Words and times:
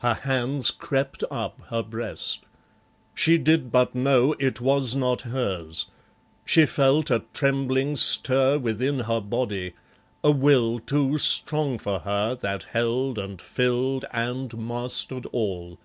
Her 0.00 0.12
hands 0.12 0.70
crept 0.70 1.24
up 1.30 1.58
her 1.70 1.82
breast. 1.82 2.44
She 3.14 3.38
did 3.38 3.72
but 3.72 3.94
know 3.94 4.34
It 4.38 4.60
was 4.60 4.94
not 4.94 5.22
hers. 5.22 5.86
She 6.44 6.66
felt 6.66 7.10
a 7.10 7.22
trembling 7.32 7.96
stir 7.96 8.58
Within 8.58 8.98
her 8.98 9.20
body, 9.22 9.72
a 10.22 10.32
will 10.32 10.80
too 10.80 11.16
strong 11.16 11.78
for 11.78 12.00
her 12.00 12.34
That 12.34 12.64
held 12.64 13.16
and 13.18 13.40
filled 13.40 14.04
and 14.12 14.58
mastered 14.68 15.24
all. 15.32 15.78